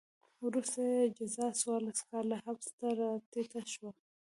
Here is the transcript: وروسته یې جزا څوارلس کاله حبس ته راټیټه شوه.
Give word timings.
وروسته 0.45 0.79
یې 0.91 1.01
جزا 1.17 1.47
څوارلس 1.59 1.99
کاله 2.09 2.35
حبس 2.45 2.67
ته 2.79 2.87
راټیټه 2.99 3.61
شوه. 3.73 3.91